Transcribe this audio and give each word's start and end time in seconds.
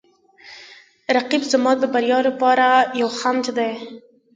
رقیب 1.15 1.43
زما 1.51 1.71
د 1.77 1.83
بریا 1.93 2.19
لپاره 2.27 2.67
یو 2.99 3.09
خنډ 3.19 3.43
دی 3.57 3.71